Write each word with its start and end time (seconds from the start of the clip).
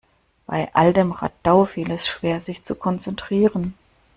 Bei 0.47 0.73
all 0.73 0.93
dem 0.93 1.11
Radau 1.11 1.63
fiel 1.65 1.91
es 1.91 2.07
schwer, 2.07 2.41
sich 2.41 2.63
zu 2.63 2.73
konzentrieren. 2.73 3.75